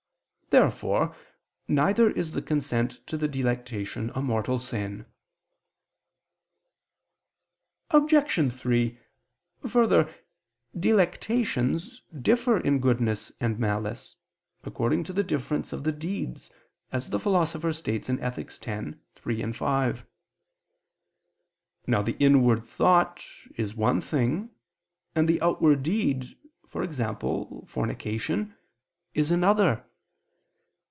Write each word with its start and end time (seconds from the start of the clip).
Therefore 0.49 1.15
neither 1.69 2.09
is 2.11 2.33
the 2.33 2.41
consent 2.41 2.99
to 3.07 3.15
the 3.15 3.29
delectation 3.29 4.11
a 4.13 4.21
mortal 4.21 4.59
sin. 4.59 5.05
Obj. 7.91 8.53
3: 8.53 8.99
Further, 9.65 10.13
delectations 10.77 12.01
differ 12.21 12.59
in 12.59 12.79
goodness 12.81 13.31
and 13.39 13.57
malice, 13.59 14.17
according 14.65 15.05
to 15.05 15.13
the 15.13 15.23
difference 15.23 15.71
of 15.71 15.85
the 15.85 15.93
deeds, 15.93 16.51
as 16.91 17.11
the 17.11 17.17
Philosopher 17.19 17.71
states 17.71 18.09
(Ethic. 18.09 18.47
x, 18.67 18.97
3, 19.15 19.53
5). 19.53 20.05
Now 21.87 22.01
the 22.01 22.17
inward 22.19 22.65
thought 22.65 23.23
is 23.55 23.73
one 23.73 24.01
thing, 24.01 24.49
and 25.15 25.29
the 25.29 25.41
outward 25.41 25.81
deed, 25.81 26.23
e.g. 26.25 27.03
fornication, 27.67 28.53
is 29.13 29.31
another. 29.31 29.85